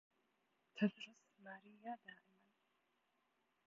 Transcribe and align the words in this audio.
تدرس 0.75 1.21
ماريا 1.43 1.93
دائماً. 2.05 2.37